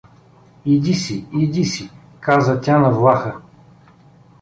[0.73, 1.89] —Иди си, иди си—
[2.19, 3.37] каза тя на влаха.